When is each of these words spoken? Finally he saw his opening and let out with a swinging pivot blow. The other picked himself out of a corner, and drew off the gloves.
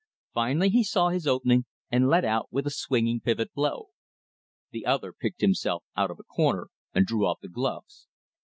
Finally 0.33 0.69
he 0.69 0.83
saw 0.83 1.09
his 1.09 1.27
opening 1.27 1.65
and 1.91 2.07
let 2.07 2.25
out 2.25 2.51
with 2.51 2.65
a 2.65 2.71
swinging 2.71 3.19
pivot 3.21 3.53
blow. 3.53 3.89
The 4.71 4.83
other 4.83 5.13
picked 5.13 5.41
himself 5.41 5.83
out 5.95 6.09
of 6.09 6.17
a 6.19 6.23
corner, 6.23 6.69
and 6.91 7.05
drew 7.05 7.23
off 7.27 7.39
the 7.41 7.47
gloves. 7.47 8.07